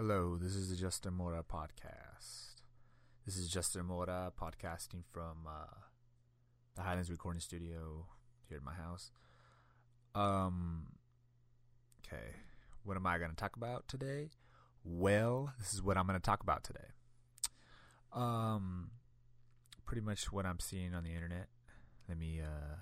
Hello, 0.00 0.38
this 0.40 0.54
is 0.54 0.70
the 0.70 0.76
Justin 0.76 1.14
Mora 1.14 1.42
podcast. 1.42 2.54
This 3.26 3.36
is 3.36 3.48
Justin 3.50 3.86
Mora 3.86 4.30
podcasting 4.40 5.02
from 5.10 5.38
uh, 5.44 5.74
the 6.76 6.82
Highlands 6.82 7.10
Recording 7.10 7.40
Studio 7.40 8.06
here 8.48 8.58
at 8.58 8.62
my 8.62 8.74
house. 8.74 9.10
Um, 10.14 10.92
okay, 12.06 12.36
what 12.84 12.96
am 12.96 13.08
I 13.08 13.18
going 13.18 13.30
to 13.30 13.36
talk 13.36 13.56
about 13.56 13.88
today? 13.88 14.30
Well, 14.84 15.52
this 15.58 15.74
is 15.74 15.82
what 15.82 15.96
I'm 15.96 16.06
going 16.06 16.16
to 16.16 16.24
talk 16.24 16.44
about 16.44 16.62
today. 16.62 16.92
Um, 18.12 18.92
pretty 19.84 20.02
much 20.02 20.30
what 20.30 20.46
I'm 20.46 20.60
seeing 20.60 20.94
on 20.94 21.02
the 21.02 21.12
internet. 21.12 21.48
Let 22.08 22.18
me 22.18 22.40
uh, 22.40 22.76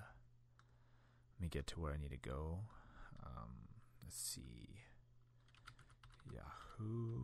let 1.33 1.41
me 1.41 1.47
get 1.47 1.65
to 1.65 1.79
where 1.79 1.93
I 1.93 1.97
need 1.97 2.11
to 2.11 2.29
go. 2.29 2.59
Um, 3.25 3.69
let's 4.03 4.21
see. 4.21 4.81
Yahoo. 6.33 7.21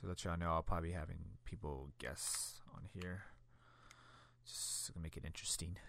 So 0.00 0.06
that 0.06 0.22
y'all 0.24 0.36
know, 0.36 0.50
I'll 0.50 0.62
probably 0.62 0.90
be 0.90 0.94
having 0.94 1.18
people 1.44 1.90
guess 1.98 2.60
on 2.74 2.82
here. 2.92 3.22
Just 4.44 4.92
to 4.92 5.00
make 5.00 5.16
it 5.16 5.24
interesting. 5.24 5.76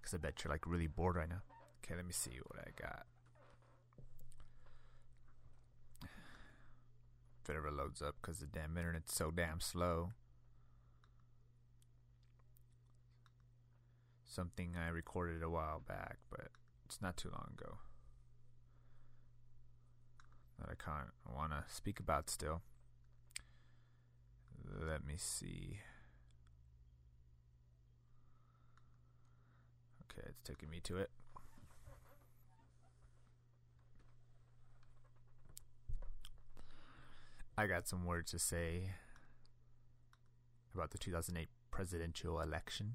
Because 0.00 0.14
I 0.14 0.16
bet 0.16 0.42
you're 0.42 0.50
like 0.50 0.66
really 0.66 0.86
bored 0.86 1.16
right 1.16 1.28
now. 1.28 1.42
Okay, 1.84 1.94
let 1.94 2.06
me 2.06 2.12
see 2.12 2.38
what 2.46 2.58
I 2.66 2.70
got. 2.80 3.04
If 7.42 7.50
it 7.50 7.56
ever 7.56 7.70
loads 7.70 8.00
up 8.00 8.16
because 8.20 8.38
the 8.38 8.46
damn 8.46 8.78
internet's 8.78 9.14
so 9.14 9.30
damn 9.30 9.60
slow. 9.60 10.12
Something 14.24 14.74
I 14.74 14.88
recorded 14.88 15.42
a 15.42 15.50
while 15.50 15.82
back, 15.86 16.16
but 16.30 16.48
it's 16.86 17.02
not 17.02 17.18
too 17.18 17.28
long 17.28 17.50
ago 17.58 17.76
that 20.60 20.70
I 20.70 20.74
kind 20.74 21.06
of 21.08 21.34
want 21.34 21.52
to 21.52 21.64
speak 21.68 22.00
about 22.00 22.30
still. 22.30 22.62
Let 24.86 25.04
me 25.04 25.14
see. 25.16 25.78
Okay, 30.04 30.28
it's 30.28 30.42
taking 30.42 30.70
me 30.70 30.80
to 30.84 30.98
it. 30.98 31.10
I 37.56 37.66
got 37.66 37.86
some 37.86 38.04
words 38.06 38.30
to 38.30 38.38
say 38.38 38.92
about 40.74 40.92
the 40.92 40.98
2008 40.98 41.48
presidential 41.70 42.40
election. 42.40 42.94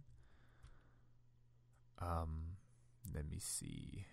Um, 2.00 2.58
let 3.14 3.30
me 3.30 3.38
see 3.40 4.06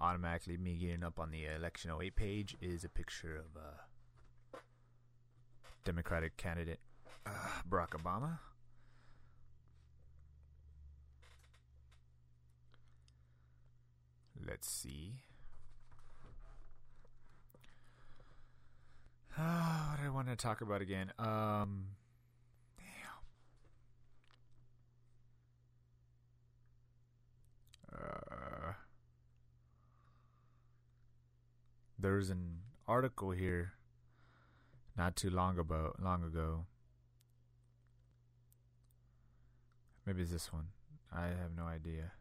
automatically 0.00 0.56
me 0.56 0.76
getting 0.76 1.02
up 1.04 1.18
on 1.18 1.30
the 1.30 1.46
election 1.46 1.90
08 1.90 2.16
page 2.16 2.56
is 2.60 2.84
a 2.84 2.88
picture 2.88 3.36
of 3.36 3.44
uh, 3.56 4.58
Democratic 5.84 6.36
candidate 6.36 6.80
uh, 7.26 7.30
Barack 7.68 7.90
Obama. 7.90 8.38
Let's 14.46 14.70
see. 14.70 15.22
What 19.40 19.98
do 20.00 20.06
I 20.06 20.10
want 20.10 20.28
to 20.28 20.36
talk 20.36 20.60
about 20.60 20.80
again? 20.80 21.12
Um, 21.18 21.84
there's 32.00 32.30
an 32.30 32.60
article 32.88 33.30
here 33.30 33.72
not 34.96 35.16
too 35.16 35.30
long 35.30 35.58
about 35.58 36.02
long 36.02 36.24
ago. 36.24 36.66
Maybe 40.06 40.22
it's 40.22 40.32
this 40.32 40.52
one. 40.52 40.68
I 41.12 41.26
have 41.26 41.54
no 41.56 41.64
idea. 41.64 42.12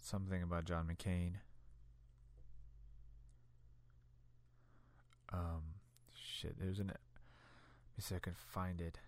Something 0.00 0.42
about 0.42 0.64
John 0.64 0.86
McCain. 0.86 1.32
Um, 5.32 5.62
shit. 6.14 6.58
There's 6.58 6.78
an. 6.78 6.86
Let 6.86 6.96
me 7.96 8.02
see 8.02 8.14
if 8.14 8.20
I 8.20 8.24
can 8.24 8.34
find 8.34 8.80
it. 8.80 8.98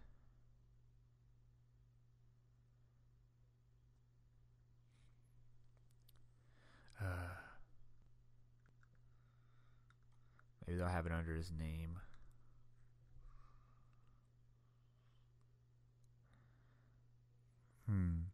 Have 11.00 11.06
it 11.06 11.16
under 11.16 11.34
his 11.34 11.50
name. 11.58 11.98
Hmm. 17.88 18.24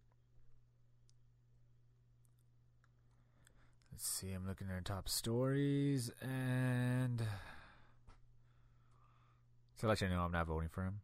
Let's 3.92 4.04
see, 4.04 4.32
I'm 4.32 4.48
looking 4.48 4.66
at 4.76 4.84
top 4.84 5.08
stories 5.08 6.10
and 6.20 7.22
to 9.78 9.86
let 9.86 10.00
you 10.00 10.08
know 10.08 10.22
I'm 10.22 10.32
not 10.32 10.48
voting 10.48 10.68
for 10.68 10.82
him. 10.82 11.02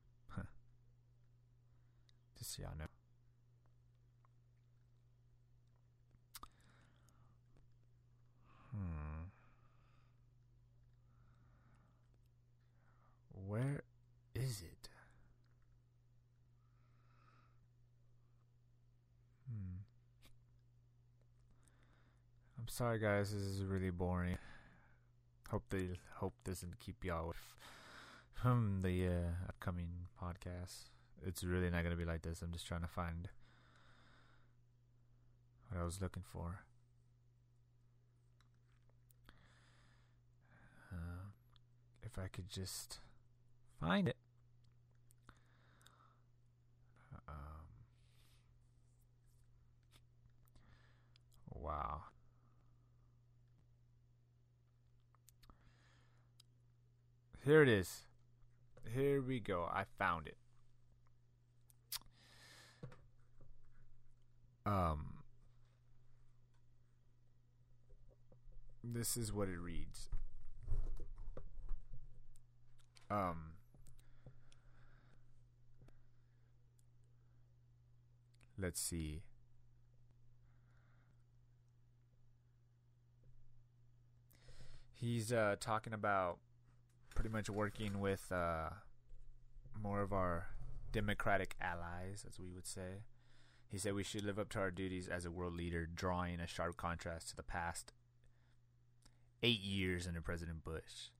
Just 2.37 2.57
so 2.57 2.63
y'all 2.63 2.73
know. 2.77 2.87
Where 13.53 13.83
is 14.35 14.63
it? 14.63 14.89
Hmm. 19.47 19.81
I'm 22.59 22.69
sorry, 22.69 22.99
guys. 22.99 23.31
This 23.31 23.43
is 23.43 23.63
really 23.63 23.91
boring. 23.91 24.39
Hope 25.51 25.65
they 25.69 25.89
hope 26.15 26.33
doesn't 26.45 26.81
keep 26.81 27.05
y'all 27.05 27.35
from 28.33 28.81
the 28.81 29.09
uh, 29.09 29.51
upcoming 29.51 30.09
podcast. 30.19 30.85
It's 31.23 31.45
really 31.45 31.69
not 31.69 31.83
gonna 31.83 31.95
be 31.95 32.07
like 32.07 32.23
this. 32.23 32.41
I'm 32.41 32.53
just 32.53 32.67
trying 32.67 32.81
to 32.81 32.89
find 32.89 33.29
what 35.69 35.79
I 35.79 35.85
was 35.85 36.01
looking 36.01 36.25
for. 36.33 36.61
Uh, 40.91 41.33
if 42.03 42.19
I 42.19 42.29
could 42.29 42.49
just 42.49 43.01
find 43.83 44.07
it. 44.09 44.17
Um, 47.29 47.35
wow. 51.51 52.03
Here 57.45 57.61
it 57.63 57.69
is. 57.69 58.03
Here 58.95 59.21
we 59.21 59.41
go. 59.41 59.65
I 59.65 59.85
found 59.99 60.29
it. 60.29 60.37
Um 64.65 65.07
this 68.85 69.17
is 69.17 69.33
what 69.33 69.49
it 69.49 69.59
reads. 69.59 70.09
Um 73.11 73.52
let's 78.63 78.81
see. 78.81 79.23
He's 84.95 85.33
uh, 85.33 85.57
talking 85.59 85.93
about 85.93 86.39
pretty 87.15 87.31
much 87.31 87.51
working 87.51 88.01
with 88.01 88.31
uh, 88.31 88.71
more 89.83 90.01
of 90.01 90.13
our 90.13 90.47
democratic 90.93 91.57
allies, 91.61 92.25
as 92.29 92.39
we 92.39 92.51
would 92.51 92.67
say. 92.67 93.03
He 93.69 93.79
said 93.79 93.95
we 93.95 94.05
should 94.05 94.25
live 94.25 94.39
up 94.39 94.51
to 94.51 94.61
our 94.61 94.71
duties 94.71 95.09
as 95.09 95.25
a 95.25 95.31
world 95.31 95.55
leader, 95.55 95.89
drawing 95.93 96.39
a 96.39 96.47
sharp 96.47 96.77
contrast 96.77 97.31
to 97.31 97.37
the 97.37 97.43
past 97.43 97.93
eight 99.43 99.61
years 99.61 100.07
under 100.07 100.21
President 100.21 100.63
Bush. 100.63 101.11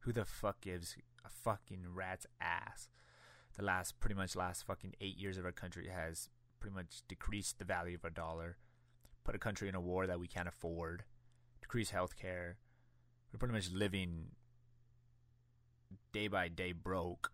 Who 0.00 0.12
the 0.12 0.24
fuck 0.24 0.62
gives 0.62 0.96
a 1.24 1.28
fucking 1.28 1.84
rat's 1.92 2.26
ass? 2.40 2.88
The 3.58 3.64
last, 3.64 3.98
pretty 4.00 4.14
much 4.14 4.36
last 4.36 4.64
fucking 4.66 4.94
eight 5.00 5.18
years 5.18 5.36
of 5.36 5.44
our 5.44 5.52
country 5.52 5.88
has 5.92 6.30
pretty 6.60 6.74
much 6.74 7.02
decrease 7.08 7.52
the 7.52 7.64
value 7.64 7.96
of 7.96 8.04
our 8.04 8.10
dollar, 8.10 8.56
put 9.24 9.34
a 9.34 9.38
country 9.38 9.68
in 9.68 9.74
a 9.74 9.80
war 9.80 10.06
that 10.06 10.20
we 10.20 10.26
can't 10.26 10.48
afford, 10.48 11.04
decrease 11.60 11.90
healthcare. 11.90 12.54
We're 13.32 13.38
pretty 13.38 13.54
much 13.54 13.70
living 13.70 14.28
day 16.12 16.28
by 16.28 16.48
day 16.48 16.72
broke 16.72 17.32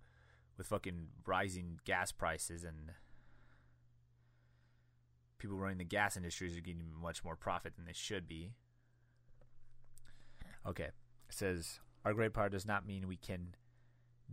with 0.57 0.67
fucking 0.67 1.09
rising 1.27 1.79
gas 1.85 2.13
prices 2.13 2.65
and 2.65 2.93
people 5.39 5.57
running 5.57 5.79
the 5.79 5.85
gas 5.85 6.17
industries 6.17 6.57
are 6.57 6.61
getting 6.61 6.91
much 7.01 7.25
more 7.25 7.37
profit 7.37 7.77
than 7.77 7.85
they 7.85 7.93
should 7.93 8.27
be. 8.27 8.53
Okay, 10.67 10.85
it 10.85 10.95
says 11.29 11.81
our 12.05 12.15
great 12.15 12.33
power 12.33 12.49
does 12.49 12.67
not 12.67 12.87
mean 12.87 13.07
we 13.07 13.17
can 13.17 13.55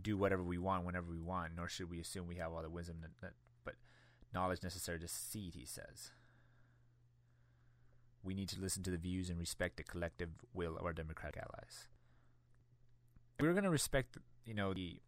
do 0.00 0.16
whatever 0.16 0.42
we 0.42 0.58
want 0.58 0.84
whenever 0.86 1.10
we 1.10 1.18
want, 1.18 1.52
nor 1.54 1.68
should 1.68 1.90
we 1.90 2.00
assume 2.00 2.26
we 2.26 2.36
have 2.36 2.52
all 2.52 2.62
the 2.62 2.70
wisdom 2.70 2.96
that, 3.02 3.10
that 3.20 3.32
but 3.64 3.74
knowledge 4.34 4.62
necessary 4.62 4.98
to 4.98 5.08
succeed. 5.08 5.54
He 5.54 5.66
says 5.66 6.12
we 8.22 8.34
need 8.34 8.48
to 8.50 8.60
listen 8.60 8.82
to 8.84 8.90
the 8.90 8.96
views 8.96 9.28
and 9.28 9.38
respect 9.38 9.76
the 9.76 9.82
collective 9.82 10.30
will 10.54 10.76
of 10.76 10.84
our 10.84 10.92
democratic 10.92 11.36
allies. 11.38 11.88
If 13.38 13.44
we're 13.44 13.52
going 13.52 13.64
to 13.64 13.70
respect, 13.70 14.16
you 14.46 14.54
know, 14.54 14.72
the 14.72 15.00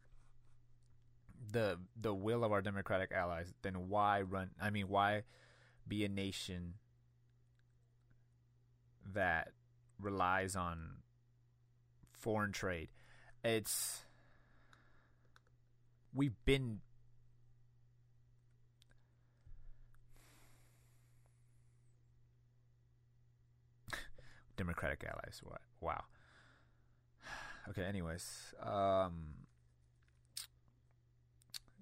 the 1.53 1.79
the 2.01 2.15
will 2.15 2.43
of 2.43 2.53
our 2.53 2.63
democratic 2.63 3.13
allies, 3.13 3.53
then 3.63 3.89
why 3.89 4.23
run? 4.23 4.51
I 4.61 4.71
mean, 4.71 4.89
why 4.89 5.23
be 5.87 6.05
a 6.05 6.09
nation 6.09 6.75
that 9.13 9.53
relies 10.01 10.57
on 10.57 10.97
foreign 12.11 12.53
trade? 12.53 12.89
It's 13.45 14.05
we've 16.13 16.37
been 16.45 16.81
Democratic 24.57 25.05
allies. 25.05 25.41
Wow. 25.81 26.05
Okay, 27.67 27.83
anyways. 27.83 28.53
Um, 28.63 29.37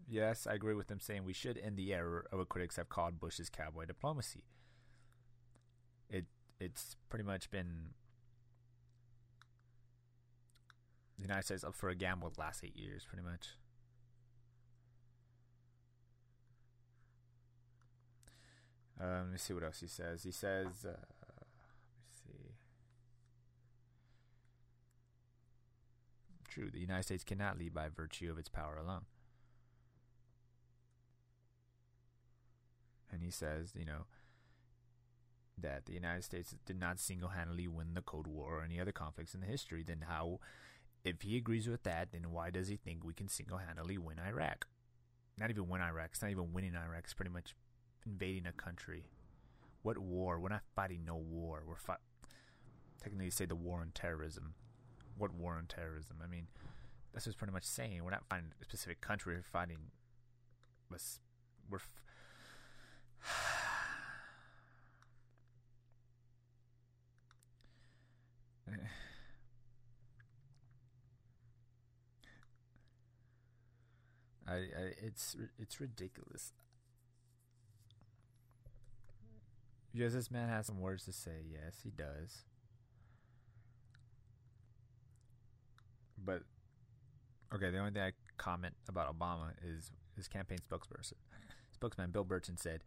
yes, 0.09 0.47
I 0.47 0.55
agree 0.55 0.75
with 0.75 0.87
them 0.87 1.01
saying 1.01 1.25
we 1.25 1.33
should 1.33 1.59
end 1.59 1.77
the 1.77 1.93
error 1.93 2.25
of 2.31 2.39
what 2.39 2.49
critics 2.49 2.77
have 2.77 2.89
called 2.89 3.19
Bush's 3.19 3.51
cowboy 3.51 3.87
diplomacy. 3.87 4.45
It 6.09 6.27
it's 6.61 6.95
pretty 7.09 7.25
much 7.25 7.51
been 7.51 7.95
the 11.17 11.23
United 11.23 11.47
States 11.47 11.65
up 11.65 11.75
for 11.75 11.89
a 11.89 11.97
gamble 11.97 12.31
the 12.31 12.41
last 12.41 12.63
eight 12.63 12.77
years, 12.77 13.05
pretty 13.05 13.25
much. 13.25 13.49
Um, 19.01 19.23
let 19.25 19.33
me 19.33 19.39
see 19.39 19.53
what 19.53 19.65
else 19.65 19.81
he 19.81 19.89
says. 19.89 20.23
He 20.23 20.31
says. 20.31 20.87
Uh, 20.89 21.22
true. 26.53 26.71
The 26.71 26.81
United 26.81 27.05
States 27.05 27.25
cannot 27.25 27.59
lead 27.59 27.75
by 27.75 27.89
virtue 27.89 28.31
of 28.31 28.39
its 28.39 28.49
power 28.49 28.77
alone. 28.77 29.07
And 33.11 33.23
he 33.23 33.31
says, 33.31 33.73
you 33.79 33.85
know, 33.85 34.07
that 35.59 35.87
the 35.87 35.93
United 35.93 36.25
States 36.25 36.55
did 36.67 36.79
not 36.79 36.99
single 36.99 37.31
handedly 37.31 37.69
win 37.69 37.95
the 37.95 38.03
Cold 38.03 38.27
War 38.27 38.59
or 38.59 38.65
any 38.65 38.81
other 38.81 38.93
conflicts 38.93 39.35
in 39.35 39.41
the 39.41 39.47
history, 39.47 39.83
then 39.87 40.05
how, 40.09 40.41
if 41.05 41.23
he 41.23 41.37
agrees 41.37 41.69
with 41.69 41.83
that, 41.83 42.09
then 42.13 42.31
why 42.31 42.51
does 42.51 42.69
he 42.69 42.77
think 42.77 43.05
we 43.05 43.13
can 43.13 43.29
single 43.29 43.59
handedly 43.59 43.99
win 43.99 44.19
Iraq? 44.19 44.67
Not 45.39 45.51
even 45.51 45.69
win 45.69 45.81
Iraq. 45.81 46.11
It's 46.13 46.23
not 46.23 46.31
even 46.31 46.53
winning 46.53 46.75
Iraq. 46.75 47.05
It's 47.05 47.15
pretty 47.15 47.31
much 47.31 47.55
invading 48.07 48.47
a 48.47 48.53
country. 48.53 49.05
What 49.83 49.99
war? 49.99 50.41
We're 50.41 50.49
not 50.49 50.63
fighting 50.75 51.05
no 51.05 51.17
war. 51.17 51.65
We're 51.67 51.77
fighting. 51.77 52.05
Technically, 53.03 53.31
say 53.31 53.47
the 53.47 53.57
war 53.57 53.81
on 53.81 53.91
terrorism 53.95 54.55
what 55.23 55.33
war 55.33 55.55
on 55.55 55.67
terrorism? 55.67 56.17
I 56.23 56.27
mean, 56.27 56.49
that's 57.13 57.27
just 57.27 57.39
pretty 57.39 57.53
much 57.53 57.63
saying 57.63 58.03
we're 58.03 58.11
not 58.11 58.25
fighting 58.29 58.49
a 58.61 58.65
specific 58.65 59.01
country. 59.01 59.37
We're 59.37 59.43
fighting. 59.43 59.79
We're. 60.91 61.77
F- 61.77 62.03
I, 74.49 74.55
I, 74.55 74.95
it's 75.01 75.37
it's 75.59 75.81
ridiculous. 75.81 76.53
Yes, 79.95 80.15
this 80.15 80.33
man 80.33 80.49
has 80.49 80.67
some 80.67 80.81
words 80.81 81.05
to 81.05 81.13
say. 81.13 81.45
Yes, 81.49 81.77
he 81.85 81.91
does. 81.91 82.43
But 86.25 86.43
okay, 87.55 87.71
the 87.71 87.79
only 87.79 87.93
thing 87.93 88.03
I 88.03 88.13
comment 88.37 88.75
about 88.89 89.17
Obama 89.17 89.53
is 89.63 89.91
his 90.17 90.29
campaign 90.29 90.59
spokesperson. 90.59 91.15
Spokesman 91.73 92.11
Bill 92.11 92.25
Burton 92.25 92.57
said 92.57 92.85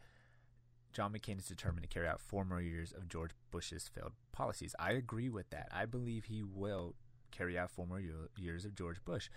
John 0.94 1.14
McCain 1.14 1.40
is 1.40 1.48
determined 1.48 1.84
to 1.84 1.90
carry 1.90 2.08
out 2.08 2.22
four 2.22 2.46
more 2.46 2.62
years 2.62 2.92
of 2.92 3.10
George 3.10 3.32
Bush's 3.52 3.90
failed 3.94 4.14
policies. 4.32 4.76
I 4.80 4.92
agree 4.92 5.30
with 5.30 5.50
that. 5.50 5.68
I 5.72 5.86
believe 5.86 6.26
he 6.26 6.44
will 6.44 6.96
carry 7.32 7.58
out 7.58 7.72
four 7.72 7.86
more 7.86 8.02
years 8.38 8.64
of 8.64 8.76
George 8.76 9.04
Bush. 9.04 9.30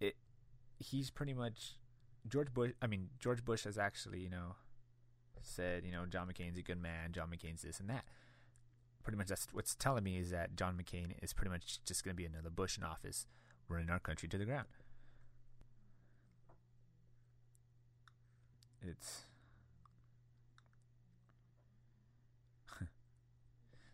It, 0.00 0.16
he's 0.78 1.10
pretty 1.10 1.34
much 1.34 1.76
George 2.28 2.52
Bush. 2.52 2.72
I 2.82 2.86
mean, 2.86 3.10
George 3.20 3.44
Bush 3.44 3.64
has 3.64 3.78
actually, 3.78 4.20
you 4.20 4.30
know, 4.30 4.56
said, 5.42 5.84
you 5.84 5.92
know, 5.92 6.06
John 6.06 6.26
McCain's 6.26 6.58
a 6.58 6.62
good 6.62 6.82
man. 6.82 7.12
John 7.12 7.28
McCain's 7.28 7.62
this 7.62 7.78
and 7.78 7.88
that 7.88 8.04
pretty 9.02 9.16
much 9.16 9.28
that's 9.28 9.48
what's 9.52 9.74
telling 9.74 10.04
me 10.04 10.18
is 10.18 10.30
that 10.30 10.56
John 10.56 10.76
McCain 10.76 11.12
is 11.22 11.32
pretty 11.32 11.50
much 11.50 11.82
just 11.84 12.04
going 12.04 12.14
to 12.14 12.20
be 12.20 12.26
another 12.26 12.50
Bush 12.50 12.76
in 12.76 12.84
office, 12.84 13.26
running 13.68 13.90
our 13.90 13.98
country 13.98 14.28
to 14.28 14.38
the 14.38 14.44
ground. 14.44 14.66
It's 18.82 19.26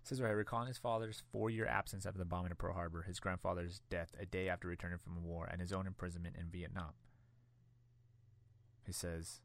says 0.02 0.20
right, 0.20 0.30
recalling 0.30 0.68
his 0.68 0.78
father's 0.78 1.22
four-year 1.32 1.66
absence 1.66 2.06
after 2.06 2.18
the 2.18 2.24
bombing 2.24 2.52
of 2.52 2.58
Pearl 2.58 2.74
Harbor, 2.74 3.02
his 3.02 3.18
grandfather's 3.18 3.80
death 3.90 4.14
a 4.20 4.26
day 4.26 4.48
after 4.48 4.68
returning 4.68 4.98
from 4.98 5.24
war, 5.24 5.48
and 5.50 5.60
his 5.60 5.72
own 5.72 5.86
imprisonment 5.86 6.36
in 6.38 6.50
Vietnam. 6.50 6.92
He 8.84 8.92
says, 8.92 9.40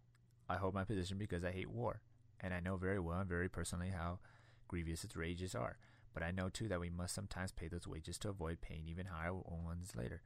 "I 0.48 0.58
hold 0.58 0.76
my 0.76 0.84
position 0.84 1.18
because 1.18 1.44
I 1.44 1.52
hate 1.52 1.72
war, 1.72 2.02
and 2.40 2.54
I 2.54 2.60
know 2.60 2.78
very 2.78 3.00
well 3.00 3.20
and 3.20 3.30
very 3.30 3.50
personally 3.50 3.90
how." 3.90 4.20
Grievous 4.72 5.04
its 5.04 5.18
wages 5.18 5.54
are, 5.54 5.78
but 6.14 6.24
I 6.24 6.32
know 6.32 6.48
too 6.48 6.70
that 6.70 6.80
we 6.80 6.90
must 6.90 7.14
sometimes 7.14 7.52
pay 7.52 7.68
those 7.68 7.88
wages 7.88 8.18
to 8.20 8.30
avoid 8.30 8.62
paying 8.62 8.88
even 8.88 9.06
higher 9.06 9.34
ones 9.34 9.92
later. 9.98 10.22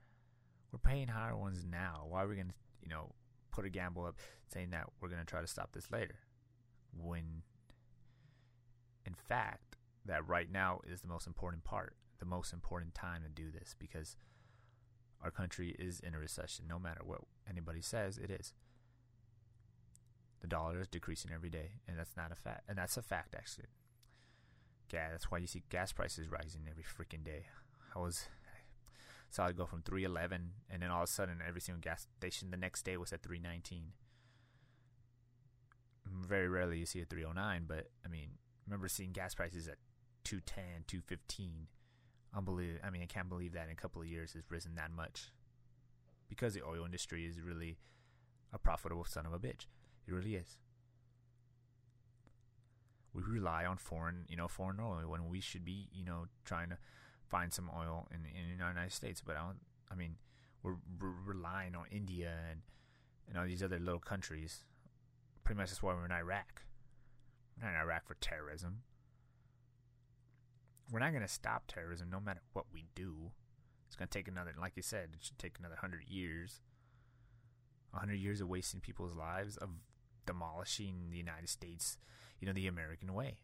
We're 0.72 0.78
paying 0.80 1.08
higher 1.08 1.36
ones 1.36 1.66
now. 1.68 2.06
Why 2.08 2.24
are 2.24 2.28
we 2.28 2.36
going 2.36 2.50
to, 2.50 2.54
you 2.82 2.90
know, 2.90 3.14
put 3.52 3.66
a 3.66 3.70
gamble 3.70 4.06
up 4.06 4.18
saying 4.54 4.70
that 4.70 4.86
we're 5.02 5.10
going 5.10 5.20
to 5.20 5.26
try 5.26 5.42
to 5.42 5.48
stop 5.48 5.72
this 5.74 5.90
later? 5.92 6.20
When, 6.96 7.42
in 9.06 9.16
fact, 9.16 9.78
that 10.06 10.28
right 10.28 10.52
now 10.52 10.82
is 10.88 11.02
the 11.02 11.08
most 11.08 11.26
important 11.26 11.64
part, 11.64 11.96
the 12.20 12.26
most 12.26 12.54
important 12.54 12.94
time 12.94 13.24
to 13.24 13.30
do 13.30 13.50
this 13.50 13.76
because 13.80 14.16
our 15.24 15.32
country 15.32 15.76
is 15.80 16.00
in 16.00 16.14
a 16.14 16.20
recession. 16.20 16.66
No 16.70 16.78
matter 16.78 17.02
what 17.04 17.22
anybody 17.50 17.82
says, 17.82 18.20
it 18.20 18.30
is. 18.30 18.54
The 20.42 20.48
dollar 20.48 20.80
is 20.80 20.88
decreasing 20.88 21.32
every 21.34 21.50
day, 21.50 21.80
and 21.88 21.98
that's 21.98 22.16
not 22.16 22.32
a 22.32 22.36
fact. 22.36 22.66
And 22.70 22.78
that's 22.78 22.98
a 22.98 23.02
fact, 23.02 23.34
actually 23.36 23.66
gas. 24.90 25.12
That's 25.12 25.32
why 25.32 25.40
you 25.40 25.48
see 25.48 25.64
gas 25.70 25.92
prices 25.92 26.30
rising 26.30 26.62
every 26.70 26.84
freaking 26.84 27.24
day. 27.24 27.46
I 27.96 28.00
was 28.00 28.28
saw 29.36 29.48
it 29.48 29.58
go 29.58 29.66
from 29.66 29.82
311 29.82 30.52
and 30.70 30.82
then 30.82 30.90
all 30.90 31.04
of 31.04 31.10
a 31.10 31.12
sudden 31.12 31.40
every 31.46 31.60
single 31.60 31.82
gas 31.82 32.08
station 32.18 32.52
the 32.52 32.58
next 32.58 32.86
day 32.86 32.96
was 32.96 33.12
at 33.12 33.22
319 33.22 33.92
very 36.26 36.48
rarely 36.48 36.78
you 36.78 36.86
see 36.86 37.02
a 37.02 37.06
309 37.06 37.66
but 37.68 37.90
i 38.06 38.08
mean 38.08 38.30
remember 38.66 38.88
seeing 38.88 39.12
gas 39.12 39.36
prices 39.36 39.68
at 39.68 39.76
210 40.24 40.86
215 40.88 41.68
unbelievable 42.34 42.80
i 42.86 42.90
mean 42.90 43.02
i 43.02 43.06
can't 43.06 43.28
believe 43.28 43.52
that 43.52 43.66
in 43.66 43.72
a 43.72 43.76
couple 43.76 44.02
of 44.02 44.08
years 44.08 44.34
has 44.34 44.44
risen 44.50 44.76
that 44.76 44.92
much 44.92 45.32
because 46.30 46.54
the 46.54 46.64
oil 46.64 46.86
industry 46.86 47.26
is 47.26 47.42
really 47.42 47.78
a 48.54 48.58
profitable 48.58 49.04
son 49.04 49.26
of 49.26 49.34
a 49.34 49.40
bitch 49.40 49.66
it 50.08 50.14
really 50.14 50.36
is 50.36 50.58
we 53.16 53.24
rely 53.24 53.66
on 53.66 53.78
foreign, 53.78 54.26
you 54.28 54.36
know, 54.36 54.48
foreign 54.48 54.80
oil 54.80 55.04
when 55.08 55.30
we 55.30 55.40
should 55.40 55.64
be, 55.64 55.88
you 55.94 56.04
know, 56.04 56.26
trying 56.44 56.70
to 56.70 56.78
find 57.28 57.54
some 57.54 57.70
oil 57.76 58.08
in 58.12 58.18
in 58.26 58.58
the 58.58 58.66
United 58.66 58.92
States. 58.92 59.22
But 59.26 59.38
I 59.38 59.46
don't. 59.46 59.60
I 59.90 59.96
mean, 59.96 60.16
we're, 60.62 60.76
we're 61.00 61.14
relying 61.26 61.76
on 61.76 61.86
India 61.92 62.34
and 62.50 62.62
and 63.28 63.38
all 63.38 63.46
these 63.46 63.64
other 63.64 63.80
little 63.80 64.00
countries. 64.00 64.66
Pretty 65.44 65.58
much 65.58 65.70
that's 65.70 65.82
why 65.82 65.94
we're 65.94 66.06
in 66.06 66.12
Iraq. 66.12 66.64
We're 67.56 67.68
not 67.68 67.76
in 67.76 67.82
Iraq 67.82 68.06
for 68.08 68.16
terrorism. 68.16 68.82
We're 70.92 71.00
not 71.00 71.12
going 71.12 71.24
to 71.24 71.28
stop 71.28 71.64
terrorism 71.68 72.10
no 72.12 72.20
matter 72.20 72.42
what 72.54 72.66
we 72.72 72.86
do. 72.94 73.32
It's 73.88 73.96
going 73.96 74.08
to 74.08 74.18
take 74.18 74.28
another, 74.28 74.54
like 74.60 74.74
you 74.76 74.84
said, 74.84 75.10
it 75.14 75.24
should 75.24 75.40
take 75.40 75.58
another 75.58 75.78
hundred 75.80 76.04
years. 76.08 76.62
A 77.94 78.00
hundred 78.00 78.16
years 78.20 78.42
of 78.42 78.50
wasting 78.50 78.82
people's 78.82 79.16
lives, 79.16 79.58
of 79.58 79.70
demolishing 80.26 81.08
the 81.10 81.18
United 81.18 81.50
States 81.50 81.98
you 82.40 82.48
know, 82.48 82.54
the 82.54 82.68
American 82.68 83.14
way. 83.14 83.36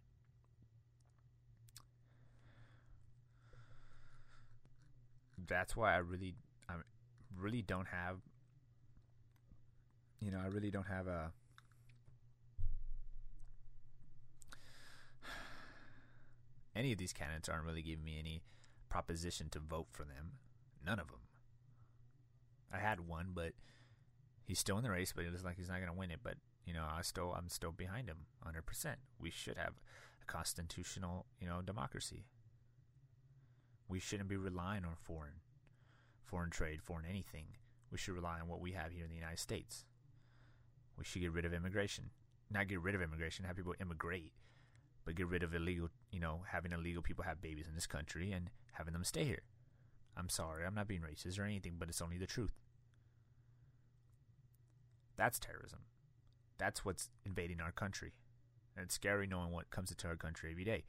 That's 5.48 5.76
why 5.76 5.94
I 5.94 5.98
really, 5.98 6.36
I 6.70 6.74
really 7.38 7.62
don't 7.62 7.88
have, 7.88 8.18
you 10.20 10.32
know, 10.32 10.40
I 10.40 10.48
really 10.48 10.72
don't 10.72 10.88
have 10.88 11.08
a 11.08 11.32
any 16.76 16.92
of 16.92 16.98
these 16.98 17.14
candidates 17.14 17.50
aren't 17.50 17.66
really 17.66 17.82
giving 17.82 18.06
me 18.06 18.18
any 18.20 18.42
proposition 18.90 19.50
to 19.50 19.60
vote 19.60 19.88
for 19.92 20.04
them. 20.04 20.34
None 20.86 21.00
of 21.00 21.08
them. 21.08 21.20
I 22.74 22.78
had 22.78 23.08
one, 23.08 23.32
but 23.34 23.54
he's 24.46 24.60
still 24.60 24.78
in 24.78 24.84
the 24.84 24.90
race, 24.90 25.14
but 25.16 25.26
it 25.26 25.32
looks 25.32 25.44
like 25.44 25.58
he's 25.58 25.68
not 25.68 25.78
going 25.78 25.92
to 25.92 25.98
win 25.98 26.12
it. 26.12 26.20
But 26.24 26.36
you 26.66 26.74
know, 26.74 26.86
I 26.90 27.02
still 27.02 27.34
I'm 27.38 27.50
still 27.50 27.72
behind 27.72 28.08
him 28.08 28.26
100%. 28.46 28.96
We 29.20 29.30
should 29.30 29.58
have 29.58 29.74
a 30.22 30.26
constitutional, 30.26 31.26
you 31.40 31.48
know, 31.48 31.62
democracy. 31.62 32.26
We 33.88 34.00
shouldn't 34.00 34.30
be 34.30 34.38
relying 34.38 34.86
on 34.86 34.96
foreign 34.96 35.42
foreign 36.24 36.50
trade, 36.50 36.82
foreign 36.82 37.06
anything. 37.06 37.46
We 37.92 37.98
should 37.98 38.16
rely 38.16 38.40
on 38.40 38.48
what 38.48 38.62
we 38.62 38.72
have 38.72 38.92
here 38.94 39.04
in 39.04 39.10
the 39.10 39.16
United 39.16 39.40
States. 39.40 39.84
We 40.98 41.04
should 41.04 41.22
get 41.22 41.34
rid 41.34 41.46
of 41.46 41.54
immigration. 41.54 42.12
Not 42.50 42.68
get 42.68 42.82
rid 42.82 42.96
of 42.96 43.02
immigration, 43.02 43.46
have 43.46 43.56
people 43.56 43.76
immigrate, 43.80 44.34
but 45.06 45.16
get 45.16 45.28
rid 45.28 45.44
of 45.44 45.54
illegal, 45.56 45.90
you 46.12 46.20
know, 46.20 46.42
having 46.48 46.74
illegal 46.74 47.02
people 47.02 47.24
have 47.24 47.42
babies 47.42 47.68
in 47.68 47.76
this 47.76 47.88
country 47.88 48.32
and 48.32 48.50
having 48.74 48.94
them 48.94 49.04
stay 49.04 49.24
here. 49.24 49.44
I'm 50.18 50.30
sorry, 50.30 50.66
I'm 50.66 50.76
not 50.76 50.88
being 50.88 51.02
racist 51.02 51.40
or 51.40 51.44
anything, 51.44 51.76
but 51.80 51.88
it's 51.88 52.02
only 52.02 52.18
the 52.18 52.28
truth. 52.28 52.52
That's 55.16 55.40
terrorism. 55.40 55.80
That's 56.62 56.86
what's 56.86 57.10
invading 57.26 57.60
our 57.60 57.72
country. 57.72 58.14
And 58.78 58.86
it's 58.86 58.94
scary 58.94 59.26
knowing 59.26 59.50
what 59.52 59.72
comes 59.72 59.90
into 59.90 60.08
our 60.08 60.16
country 60.16 60.52
every 60.52 60.64
day 60.64 60.84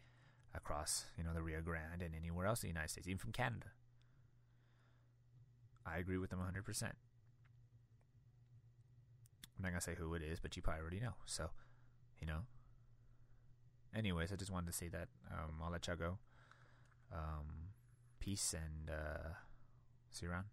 across, 0.54 1.06
you 1.16 1.24
know, 1.24 1.32
the 1.32 1.42
Rio 1.42 1.62
Grande 1.62 2.02
and 2.02 2.14
anywhere 2.14 2.44
else 2.44 2.62
in 2.62 2.68
the 2.68 2.74
United 2.74 2.90
States, 2.90 3.08
even 3.08 3.16
from 3.16 3.32
Canada. 3.32 3.68
I 5.86 5.96
agree 5.96 6.18
with 6.18 6.28
them 6.28 6.40
100%. 6.40 6.82
I'm 6.82 6.92
not 9.62 9.70
going 9.70 9.80
to 9.80 9.80
say 9.80 9.94
who 9.96 10.12
it 10.12 10.20
is, 10.22 10.40
but 10.40 10.54
you 10.56 10.62
probably 10.62 10.82
already 10.82 11.00
know. 11.00 11.14
So, 11.24 11.48
you 12.20 12.26
know. 12.26 12.40
Anyways, 13.96 14.30
I 14.30 14.36
just 14.36 14.50
wanted 14.50 14.66
to 14.66 14.76
say 14.76 14.88
that. 14.88 15.08
Um, 15.30 15.54
I'll 15.64 15.72
let 15.72 15.86
y'all 15.86 15.96
go. 15.96 16.18
Um, 17.10 17.70
peace 18.20 18.54
and 18.54 18.90
uh, 18.90 19.30
see 20.10 20.26
you 20.26 20.32
around. 20.32 20.44